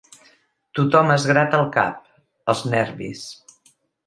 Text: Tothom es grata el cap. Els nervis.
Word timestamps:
Tothom 0.79 1.11
es 1.15 1.27
grata 1.31 1.59
el 1.65 1.67
cap. 1.77 2.01
Els 2.55 2.65
nervis. 2.73 3.23